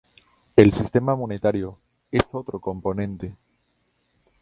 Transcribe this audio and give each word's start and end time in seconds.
El 0.55 0.71
sistema 0.71 1.15
monetario 1.15 1.77
es 2.09 2.25
otro 2.31 2.59
componente. 2.59 3.37